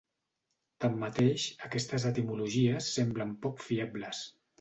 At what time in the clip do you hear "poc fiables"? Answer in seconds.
3.45-4.23